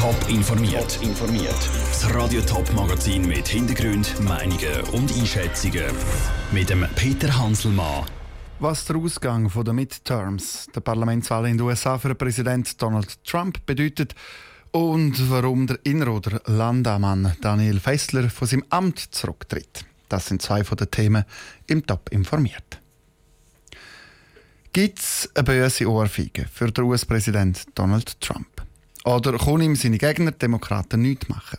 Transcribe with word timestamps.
Top 0.00 0.16
informiert. 0.30 0.98
informiert. 1.02 1.54
Das 1.88 2.14
Radio 2.14 2.40
Top 2.40 2.72
Magazin 2.72 3.28
mit 3.28 3.46
Hintergrund, 3.46 4.18
Meinungen 4.22 4.80
und 4.92 5.14
Einschätzungen 5.14 5.94
mit 6.52 6.70
dem 6.70 6.86
Peter 6.96 7.36
Hanselmann. 7.36 8.06
Was 8.60 8.86
der 8.86 8.96
Ausgang 8.96 9.52
der 9.54 9.74
Midterms, 9.74 10.68
der 10.74 10.80
Parlamentswahl 10.80 11.48
in 11.48 11.58
den 11.58 11.66
USA 11.66 11.98
für 11.98 12.14
Präsident 12.14 12.80
Donald 12.80 13.22
Trump 13.26 13.66
bedeutet 13.66 14.14
und 14.70 15.30
warum 15.30 15.66
der 15.66 15.78
Inroder 15.84 16.40
Landamann 16.46 17.36
Daniel 17.42 17.78
Fessler 17.78 18.30
von 18.30 18.48
seinem 18.48 18.64
Amt 18.70 19.00
zurücktritt. 19.00 19.84
Das 20.08 20.24
sind 20.24 20.40
zwei 20.40 20.64
von 20.64 20.78
den 20.78 20.90
Themen 20.90 21.26
im 21.66 21.86
Top 21.86 22.08
informiert. 22.10 22.80
Gibt 24.72 24.98
es 24.98 25.28
eine 25.34 25.44
böse 25.44 25.90
Ohrfeige 25.90 26.46
für 26.50 26.72
den 26.72 26.84
US-Präsident 26.84 27.66
Donald 27.74 28.18
Trump? 28.22 28.46
Oder 29.04 29.38
können 29.38 29.62
ihm 29.62 29.76
seine 29.76 29.98
Gegner, 29.98 30.32
Demokraten, 30.32 31.00
nichts 31.02 31.28
machen? 31.28 31.58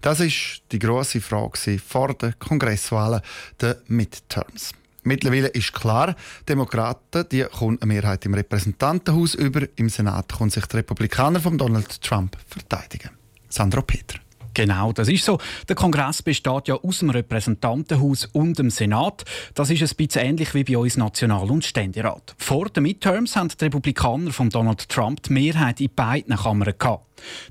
Das 0.00 0.20
ist 0.20 0.62
die 0.72 0.78
grosse 0.78 1.20
Frage 1.20 1.78
vor 1.78 2.14
den 2.14 2.38
Kongresswahlen, 2.38 3.20
den 3.60 3.74
Midterms. 3.86 4.72
Mittlerweile 5.04 5.48
ist 5.48 5.72
klar, 5.72 6.14
Demokraten 6.48 7.28
die 7.30 7.42
kommen 7.42 7.78
eine 7.80 7.92
Mehrheit 7.92 8.24
im 8.24 8.34
Repräsentantenhaus 8.34 9.34
über, 9.34 9.62
im 9.76 9.88
Senat 9.88 10.32
können 10.36 10.50
sich 10.50 10.64
die 10.66 10.76
Republikaner 10.76 11.40
von 11.40 11.58
Donald 11.58 12.00
Trump 12.02 12.36
verteidigen. 12.46 13.10
Sandro 13.48 13.82
Peter. 13.82 14.21
Genau, 14.54 14.92
das 14.92 15.08
ist 15.08 15.24
so. 15.24 15.38
Der 15.68 15.76
Kongress 15.76 16.22
besteht 16.22 16.68
ja 16.68 16.74
aus 16.74 16.98
dem 16.98 17.10
Repräsentantenhaus 17.10 18.26
und 18.32 18.58
dem 18.58 18.68
Senat. 18.68 19.24
Das 19.54 19.70
ist 19.70 19.82
ein 19.82 19.96
bisschen 19.96 20.26
ähnlich 20.26 20.52
wie 20.54 20.64
bei 20.64 20.76
uns 20.76 20.96
National- 20.96 21.50
und 21.50 21.64
Ständerat. 21.64 22.34
Vor 22.36 22.68
den 22.68 22.82
Midterms 22.82 23.34
haben 23.34 23.48
die 23.48 23.64
Republikaner 23.64 24.30
von 24.30 24.50
Donald 24.50 24.88
Trump 24.88 25.22
die 25.22 25.32
Mehrheit 25.32 25.80
in 25.80 25.94
beiden 25.94 26.36
Kammern 26.36 26.74
gehabt. 26.78 27.06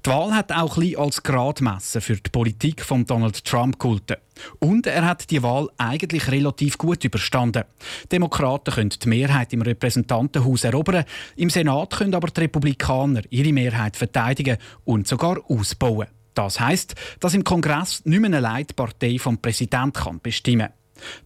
Die 0.05 0.09
Wahl 0.09 0.35
hat 0.35 0.51
auch 0.51 0.77
ein 0.77 0.95
als 0.97 1.23
Gradmesser 1.23 2.01
für 2.01 2.15
die 2.15 2.29
Politik 2.29 2.83
von 2.83 3.05
Donald 3.05 3.43
Trump 3.45 3.79
gehalten. 3.79 4.17
Und 4.59 4.85
er 4.85 5.05
hat 5.05 5.31
die 5.31 5.41
Wahl 5.41 5.69
eigentlich 5.77 6.29
relativ 6.29 6.77
gut 6.77 7.03
überstanden. 7.03 7.63
Demokraten 8.11 8.73
können 8.73 8.89
die 8.89 9.09
Mehrheit 9.09 9.53
im 9.53 9.61
Repräsentantenhaus 9.61 10.65
erobern, 10.65 11.05
im 11.35 11.49
Senat 11.49 11.91
können 11.97 12.15
aber 12.15 12.27
die 12.27 12.41
Republikaner 12.41 13.21
ihre 13.29 13.53
Mehrheit 13.53 13.95
verteidigen 13.95 14.57
und 14.83 15.07
sogar 15.07 15.39
ausbauen. 15.47 16.07
Das 16.33 16.59
heißt, 16.59 16.95
dass 17.19 17.33
im 17.33 17.43
Kongress 17.43 18.01
nicht 18.05 18.21
mehr 18.21 18.33
allein 18.33 18.67
die 18.67 18.73
Partei 18.73 19.17
vom 19.19 19.37
Präsidenten 19.37 20.19
bestimmen 20.21 20.67
kann. 20.67 20.73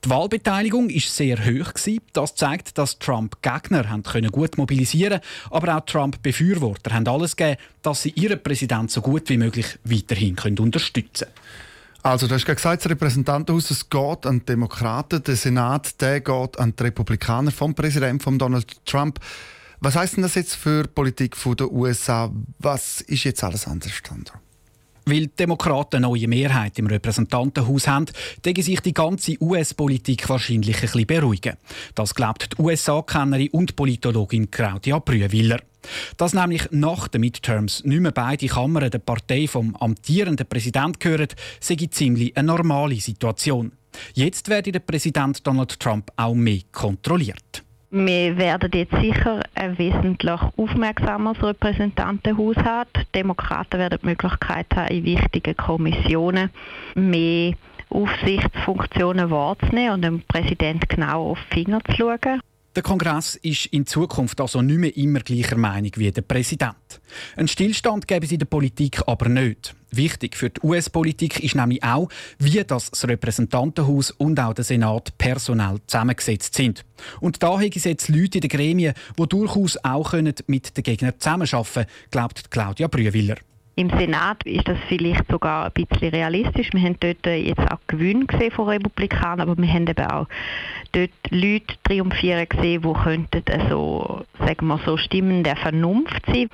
Die 0.03 0.09
Wahlbeteiligung 0.09 0.89
ist 0.89 1.15
sehr 1.15 1.37
hoch 1.45 1.73
Das 2.13 2.35
zeigt, 2.35 2.77
dass 2.77 2.99
Trump 2.99 3.41
Gegner 3.41 3.83
gut 4.31 4.57
mobilisieren, 4.57 5.19
aber 5.49 5.77
auch 5.77 5.85
Trump 5.85 6.21
Befürworter 6.23 6.93
haben 6.93 7.07
alles 7.07 7.35
gegeben, 7.35 7.59
dass 7.81 8.03
sie 8.03 8.11
ihren 8.11 8.41
Präsidenten 8.41 8.87
so 8.87 9.01
gut 9.01 9.29
wie 9.29 9.37
möglich 9.37 9.77
weiterhin 9.83 10.37
unterstützen 10.59 11.27
können. 11.27 11.65
Also, 12.03 12.27
du 12.27 12.35
hast 12.35 12.45
gesagt, 12.45 12.85
das 12.85 12.91
Repräsentantenhaus 12.91 13.71
es 13.71 13.89
geht 13.89 14.27
an 14.27 14.39
die 14.39 14.45
Demokraten, 14.45 15.23
der 15.23 15.35
Senat 15.35 15.99
der 16.01 16.21
geht 16.21 16.59
an 16.59 16.75
die 16.75 16.83
Republikaner 16.83 17.51
vom 17.51 17.73
Präsidenten 17.73 18.19
von 18.19 18.37
Donald 18.37 18.85
Trump. 18.85 19.19
Was 19.79 19.95
heißt 19.95 20.17
denn 20.17 20.23
das 20.23 20.35
jetzt 20.35 20.55
für 20.55 20.83
die 20.83 20.89
Politik 20.89 21.35
der 21.57 21.71
USA? 21.71 22.31
Was 22.59 23.01
ist 23.01 23.23
jetzt 23.23 23.43
alles 23.43 23.67
anders, 23.67 23.91
Sandro? 24.07 24.35
Weil 25.07 25.27
die 25.27 25.35
Demokraten 25.35 25.97
eine 25.97 26.07
neue 26.07 26.27
Mehrheit 26.27 26.79
im 26.79 26.87
Repräsentantenhaus 26.87 27.87
haben, 27.87 28.07
denke 28.43 28.63
sich 28.63 28.79
die 28.79 28.93
ganze 28.93 29.39
US-Politik 29.39 30.27
wahrscheinlich 30.27 30.77
ein 30.77 30.81
bisschen 30.81 31.05
beruhigen. 31.05 31.57
Das 31.93 32.15
glaubt 32.15 32.57
die 32.57 32.61
USA-Kennerin 32.61 33.49
und 33.49 33.75
Politologin 33.75 34.49
Claudia 34.49 34.97
Brühwiller. 34.97 35.59
Dass 36.17 36.33
nämlich 36.33 36.63
nach 36.71 37.07
den 37.07 37.21
Midterms 37.21 37.83
nicht 37.83 37.99
mehr 37.99 38.11
beide 38.11 38.47
Kammern 38.47 38.89
der 38.89 38.97
Partei 38.97 39.47
vom 39.47 39.75
amtierenden 39.75 40.47
Präsidenten 40.47 40.97
gehören, 40.97 41.27
sei 41.59 41.75
ziemlich 41.75 42.35
eine 42.35 42.47
normale 42.47 42.95
Situation. 42.95 43.73
Jetzt 44.13 44.49
werde 44.49 44.71
der 44.71 44.79
Präsident 44.79 45.45
Donald 45.45 45.79
Trump 45.79 46.11
auch 46.15 46.33
mehr 46.33 46.61
kontrolliert. 46.71 47.64
Wir 47.91 48.37
werden 48.37 48.71
jetzt 48.73 48.95
sicher 48.99 49.41
ein 49.53 49.77
wesentlich 49.77 50.41
aufmerksameres 50.57 51.41
Repräsentantenhaus 51.41 52.57
haben. 52.57 52.89
Die 52.97 53.11
Demokraten 53.13 53.79
werden 53.79 53.99
die 54.01 54.07
Möglichkeit 54.07 54.67
haben, 54.75 54.87
in 54.87 55.05
wichtigen 55.05 55.55
Kommissionen 55.55 56.49
mehr 56.95 57.53
Aufsichtsfunktionen 57.89 59.29
wahrzunehmen 59.29 59.93
und 59.93 60.01
dem 60.01 60.21
Präsident 60.23 60.89
genau 60.89 61.31
auf 61.31 61.39
die 61.51 61.63
Finger 61.63 61.79
zu 61.85 61.93
schauen. 61.95 62.41
Der 62.75 62.83
Kongress 62.83 63.35
ist 63.35 63.67
in 63.67 63.85
Zukunft 63.85 64.41
also 64.41 64.61
nicht 64.61 64.79
mehr 64.79 64.97
immer 64.97 65.21
gleicher 65.21 65.55
Meinung 65.55 65.91
wie 65.95 66.11
der 66.11 66.23
Präsident. 66.23 66.75
Ein 67.37 67.47
Stillstand 67.47 68.05
gäbe 68.05 68.25
es 68.25 68.33
in 68.33 68.39
der 68.39 68.47
Politik 68.47 69.01
aber 69.07 69.29
nicht. 69.29 69.73
Wichtig 69.91 70.35
für 70.35 70.49
die 70.49 70.59
US-Politik 70.61 71.41
ist 71.41 71.55
nämlich 71.55 71.81
auch, 71.85 72.09
wie 72.37 72.61
das, 72.65 72.91
Repräsentantenhaus 73.07 74.11
und 74.11 74.37
auch 74.41 74.53
der 74.53 74.65
Senat 74.65 75.17
personell 75.17 75.77
zusammengesetzt 75.87 76.53
sind. 76.55 76.83
Und 77.21 77.41
da 77.41 77.53
haben 77.53 77.71
es 77.73 77.85
jetzt 77.85 78.09
Leute 78.09 78.39
in 78.39 78.41
den 78.41 78.49
Gremien, 78.49 78.93
die 79.17 79.25
durchaus 79.25 79.77
auch 79.81 80.11
mit 80.47 80.75
den 80.75 80.83
Gegnern 80.83 81.13
zusammenarbeiten 81.17 81.73
können, 81.73 81.87
glaubt 82.11 82.51
Claudia 82.51 82.87
Brühwiller. 82.87 83.37
Im 83.77 83.89
Senat 83.89 84.43
ist 84.45 84.67
das 84.67 84.77
vielleicht 84.87 85.29
sogar 85.29 85.65
ein 85.65 85.71
bisschen 85.73 86.09
realistisch. 86.09 86.69
Wir 86.71 86.81
haben 86.81 86.95
dort 86.99 87.25
jetzt 87.25 87.59
auch 87.59 87.79
Gewinne 87.87 88.25
gesehen 88.25 88.51
von 88.51 88.69
Republikanern, 88.69 89.41
aber 89.41 89.57
wir 89.61 89.67
haben 89.67 89.87
eben 89.87 90.05
auch 90.05 90.27
dort 90.93 91.11
Leute 91.29 91.75
triumphieren 91.83 92.47
gesehen, 92.47 92.81
die 92.81 92.93
könnten 92.93 93.69
so, 93.69 94.23
sagen 94.39 94.67
wir 94.67 94.79
so 94.85 94.95
Stimmen 94.95 95.43
der 95.43 95.57
Vernunft 95.57 96.25
sein. 96.25 96.49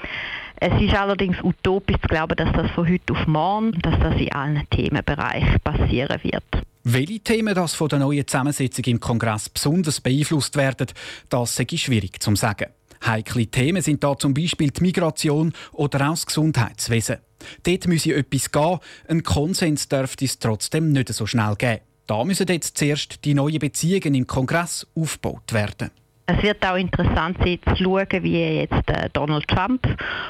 Es 0.56 0.82
ist 0.82 0.96
allerdings 0.96 1.38
utopisch 1.44 1.98
zu 2.02 2.08
glauben, 2.08 2.36
dass 2.36 2.52
das 2.54 2.72
von 2.72 2.88
heute 2.88 3.14
auf 3.14 3.28
morgen, 3.28 3.72
dass 3.82 4.00
das 4.00 4.16
in 4.20 4.32
allen 4.32 4.68
Themenbereichen 4.72 5.60
passieren 5.64 6.20
wird. 6.24 6.44
Welche 6.84 7.20
Themen 7.20 7.54
das 7.54 7.76
von 7.76 7.90
der 7.90 8.00
neuen 8.00 8.28
Zusammensetzung 8.28 8.86
im 8.86 9.00
Kongress 9.00 9.50
besonders 9.50 10.02
beeinflusst 10.02 10.56
werden, 10.56 10.88
das 11.30 11.60
ist 11.60 11.80
schwierig 11.80 12.22
zu 12.22 12.36
sagen. 12.36 12.68
Heikle 13.06 13.48
Themen 13.48 13.82
sind 13.82 14.04
da 14.04 14.18
zum 14.18 14.34
Beispiel 14.34 14.72
die 14.72 14.82
Migration 14.82 15.54
oder 15.72 16.08
auch 16.08 16.12
das 16.12 16.26
Gesundheitswesen. 16.26 17.18
Dort 17.64 17.88
müsse 17.88 18.16
etwas 18.16 18.52
gehen. 18.52 18.80
Ein 19.08 19.24
Konsens 19.24 19.88
dürfte 19.88 20.26
es 20.26 20.40
trotzdem 20.40 20.92
nicht 20.92 21.10
so 21.10 21.26
schnell 21.26 21.56
geben. 21.56 21.82
Da 22.08 22.24
müssen 22.24 22.48
jetzt 22.48 22.78
zuerst 22.78 23.24
die 23.26 23.34
neuen 23.34 23.60
Beziehungen 23.60 24.16
im 24.16 24.28
Kongress 24.28 24.86
aufgebaut 24.96 25.54
werden. 25.54 25.92
Es 26.38 26.44
wird 26.44 26.66
auch 26.66 26.78
interessant 26.78 27.38
sein 27.40 27.60
zu 27.68 27.84
schauen, 27.84 28.24
wie 28.24 28.56
jetzt 28.60 28.90
äh, 28.90 29.10
Donald 29.12 29.46
Trump 29.50 29.86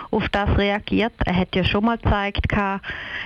auf 0.10 0.28
das 0.30 0.58
reagiert. 0.58 1.14
Er 1.26 1.36
hat 1.36 1.56
ja 1.56 1.64
schon 1.64 1.86
mal 1.86 1.98
gezeigt 1.98 2.48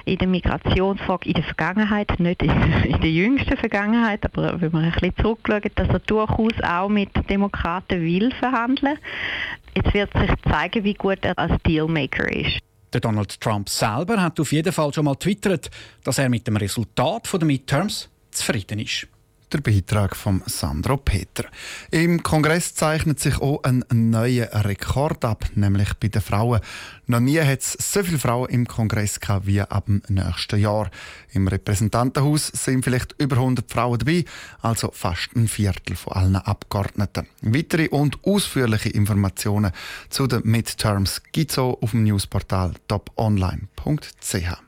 in 0.03 0.17
der 0.17 0.27
Migrationsfrage 0.27 1.29
in 1.29 1.35
der 1.35 1.43
Vergangenheit, 1.43 2.19
nicht 2.19 2.43
in, 2.43 2.49
der 3.01 3.09
jüngsten 3.09 3.55
Vergangenheit, 3.55 4.25
aber 4.25 4.59
wenn 4.59 4.73
man 4.73 4.83
ein 4.83 4.91
bisschen 4.91 5.15
zurückschaut, 5.21 5.71
dass 5.75 5.87
er 5.87 5.99
durchaus 5.99 6.61
auch 6.63 6.89
mit 6.89 7.11
Demokraten 7.29 8.01
will 8.01 8.31
verhandeln. 8.39 8.97
Jetzt 9.73 9.93
wird 9.93 10.11
sich 10.11 10.31
zeigen, 10.51 10.83
wie 10.83 10.95
gut 10.95 11.19
er 11.21 11.37
als 11.39 11.53
Dealmaker 11.63 12.29
ist. 12.29 12.59
Der 12.91 12.99
Donald 12.99 13.39
Trump 13.39 13.69
selber 13.69 14.21
hat 14.21 14.37
auf 14.39 14.51
jeden 14.51 14.73
Fall 14.73 14.93
schon 14.93 15.05
mal 15.05 15.15
twittert, 15.15 15.69
dass 16.03 16.17
er 16.17 16.27
mit 16.27 16.45
dem 16.45 16.57
Resultat 16.57 17.31
der 17.33 17.45
Midterms 17.45 18.09
zufrieden 18.31 18.79
ist 18.79 19.07
der 19.51 19.61
Beitrag 19.61 20.15
von 20.15 20.41
Sandro 20.45 20.97
Peter. 20.97 21.45
Im 21.91 22.23
Kongress 22.23 22.75
zeichnet 22.75 23.19
sich 23.19 23.39
auch 23.41 23.63
ein 23.63 23.83
neuer 23.89 24.49
Rekord 24.65 25.23
ab, 25.25 25.45
nämlich 25.55 25.93
bei 25.95 26.07
den 26.07 26.21
Frauen. 26.21 26.61
Noch 27.07 27.19
nie 27.19 27.39
hat 27.39 27.61
es 27.61 27.73
so 27.73 28.03
viele 28.03 28.19
Frauen 28.19 28.49
im 28.49 28.67
Kongress 28.67 29.19
gehabt 29.19 29.47
wie 29.47 29.61
ab 29.61 29.85
dem 29.85 30.01
nächsten 30.07 30.59
Jahr. 30.59 30.89
Im 31.31 31.47
Repräsentantenhaus 31.47 32.47
sind 32.47 32.83
vielleicht 32.83 33.15
über 33.19 33.37
100 33.37 33.71
Frauen 33.71 33.99
dabei, 33.99 34.25
also 34.61 34.91
fast 34.91 35.35
ein 35.35 35.47
Viertel 35.47 35.95
von 35.95 36.13
allen 36.13 36.35
Abgeordneten. 36.35 37.27
Weitere 37.41 37.89
und 37.89 38.23
ausführliche 38.23 38.89
Informationen 38.89 39.71
zu 40.09 40.27
den 40.27 40.41
Midterms 40.43 41.21
gibt 41.31 41.51
es 41.51 41.59
auch 41.59 41.81
auf 41.81 41.91
dem 41.91 42.03
Newsportal 42.03 42.73
toponline.ch. 42.87 44.65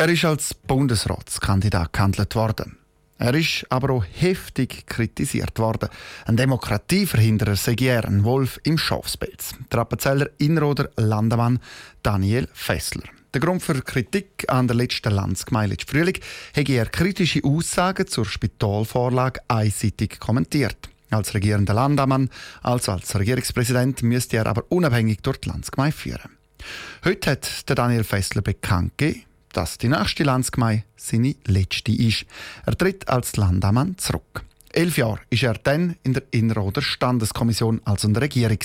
Er 0.00 0.08
ist 0.08 0.24
als 0.24 0.54
Bundesratskandidat 0.54 1.92
gehandelt 1.92 2.34
worden. 2.34 2.78
Er 3.18 3.34
ist 3.34 3.66
aber 3.68 3.90
auch 3.90 4.04
heftig 4.10 4.86
kritisiert 4.86 5.58
worden. 5.58 5.90
Ein 6.24 6.38
Demokratieverhinderer 6.38 7.54
sei 7.54 7.76
er, 7.80 8.06
ein 8.06 8.24
Wolf 8.24 8.58
im 8.62 8.78
Schafspelz. 8.78 9.52
Der 9.70 9.80
Appenzeller 9.80 10.30
Inroder 10.38 10.88
Landemann 10.96 11.58
Daniel 12.02 12.48
Fessler. 12.54 13.02
Der 13.34 13.42
Grund 13.42 13.62
für 13.62 13.78
Kritik 13.82 14.46
an 14.48 14.68
der 14.68 14.76
letzten 14.76 15.12
Landsgemeinde 15.12 15.76
Frühling 15.86 16.18
habe 16.56 16.72
er 16.72 16.86
kritische 16.86 17.44
Aussagen 17.44 18.06
zur 18.06 18.24
Spitalvorlage 18.24 19.40
einseitig 19.48 20.18
kommentiert. 20.18 20.88
Als 21.10 21.34
regierender 21.34 21.74
Landemann, 21.74 22.30
also 22.62 22.92
als 22.92 23.14
Regierungspräsident, 23.14 24.02
müsste 24.02 24.38
er 24.38 24.46
aber 24.46 24.64
unabhängig 24.70 25.18
durch 25.20 25.42
die 25.42 25.50
Landsgemeinde 25.50 25.94
führen. 25.94 26.38
Heute 27.04 27.32
hat 27.32 27.68
der 27.68 27.76
Daniel 27.76 28.04
Fessler 28.04 28.40
bekannt 28.40 28.96
gegeben, 28.96 29.24
dass 29.52 29.78
die 29.78 29.88
nächste 29.88 30.24
Landsgemeinde 30.24 30.84
seine 30.96 31.34
letzte 31.46 31.92
ist. 31.92 32.26
Er 32.66 32.76
tritt 32.76 33.08
als 33.08 33.36
Landammann 33.36 33.98
zurück. 33.98 34.42
Elf 34.72 34.98
Jahre 34.98 35.20
ist 35.30 35.42
er 35.42 35.54
dann 35.54 35.96
in 36.04 36.14
der 36.14 36.22
Inner- 36.30 36.62
oder 36.62 36.80
Standeskommission, 36.80 37.80
also 37.84 38.06
in 38.06 38.14
der 38.14 38.22
Regierung. 38.22 38.58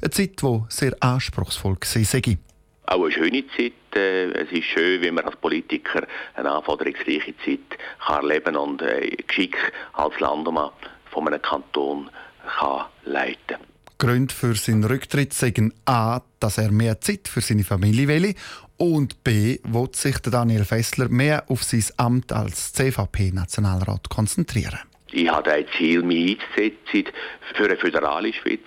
Eine 0.00 0.10
Zeit, 0.10 0.42
die 0.42 0.60
sehr 0.68 0.96
anspruchsvoll 1.00 1.76
war. 1.76 2.34
Auch 2.86 3.04
eine 3.04 3.12
schöne 3.12 3.44
Zeit. 3.56 3.72
Äh, 3.94 4.30
es 4.32 4.50
ist 4.50 4.64
schön, 4.64 5.00
wenn 5.02 5.14
man 5.14 5.24
als 5.24 5.36
Politiker 5.36 6.04
eine 6.34 6.50
anforderungsreiche 6.50 7.34
Zeit 7.44 7.78
kann 8.04 8.28
erleben 8.28 8.56
und 8.56 8.82
äh, 8.82 9.16
Geschick 9.26 9.56
als 9.92 10.18
Landemann 10.18 10.70
von 11.12 11.28
einem 11.28 11.40
Kanton 11.40 12.10
kann 12.58 12.86
leiten 13.04 13.36
kann. 13.46 13.69
Gründe 14.00 14.34
für 14.34 14.56
seinen 14.56 14.82
Rücktritt 14.82 15.34
sagen 15.34 15.72
A, 15.84 16.22
dass 16.40 16.58
er 16.58 16.72
mehr 16.72 17.00
Zeit 17.00 17.28
für 17.28 17.42
seine 17.42 17.64
Familie 17.64 18.08
will 18.08 18.34
und 18.78 19.22
B, 19.22 19.58
will 19.62 19.88
sich 19.92 20.18
Daniel 20.18 20.64
Fessler 20.64 21.08
mehr 21.10 21.44
auf 21.50 21.62
sein 21.62 21.84
Amt 21.98 22.32
als 22.32 22.72
CVP-Nationalrat 22.72 24.08
konzentrieren. 24.08 24.89
Ich 25.12 25.28
habe 25.28 25.52
ein 25.52 25.66
Ziel, 25.76 26.02
mich 26.02 26.38
einzusetzen 26.56 27.12
für 27.54 27.64
eine 27.64 27.76
föderale 27.76 28.32
Schweiz, 28.32 28.60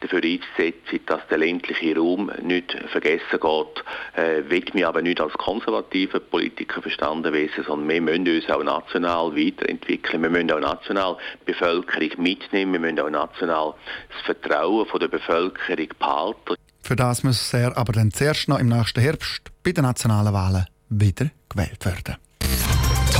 dafür 0.00 0.22
einzusetzen, 0.22 1.00
dass 1.06 1.26
der 1.28 1.38
ländliche 1.38 1.96
Raum 1.96 2.30
nicht 2.42 2.76
vergessen 2.90 3.22
geht. 3.30 3.84
Äh, 4.14 4.48
will 4.48 4.64
mich 4.72 4.86
aber 4.86 5.02
nicht 5.02 5.20
als 5.20 5.32
konservativer 5.34 6.20
Politiker 6.20 6.82
verstanden 6.82 7.32
wissen, 7.32 7.64
sondern 7.66 7.88
wir 7.88 8.00
müssen 8.00 8.28
uns 8.28 8.48
auch 8.50 8.62
national 8.62 9.34
weiterentwickeln. 9.34 10.22
Wir 10.22 10.30
müssen 10.30 10.52
auch 10.52 10.60
national 10.60 11.16
die 11.40 11.52
Bevölkerung 11.52 12.22
mitnehmen. 12.22 12.72
Wir 12.74 12.80
müssen 12.80 13.00
auch 13.00 13.10
national 13.10 13.74
das 14.12 14.22
Vertrauen 14.22 14.86
von 14.86 15.00
der 15.00 15.08
Bevölkerung 15.08 15.88
behalten. 15.98 16.54
Für 16.82 16.96
das 16.96 17.22
muss 17.22 17.52
er 17.52 17.76
aber 17.76 17.92
dann 17.92 18.12
zuerst 18.12 18.48
noch 18.48 18.58
im 18.58 18.68
nächsten 18.68 19.00
Herbst 19.00 19.42
bei 19.62 19.72
den 19.72 19.84
nationalen 19.84 20.32
Wahlen 20.32 20.66
wieder 20.88 21.30
gewählt 21.48 21.84
werden. 21.84 22.27